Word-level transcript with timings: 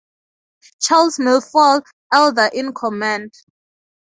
Charles 0.81 1.19
Milford 1.19 1.83
Elder 2.11 2.49
in 2.53 2.73
command. 2.73 3.31